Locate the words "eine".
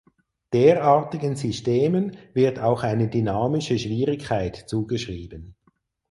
2.81-3.07